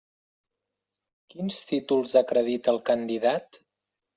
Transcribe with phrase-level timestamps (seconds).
[1.33, 3.65] Quins títols acredita el candidat?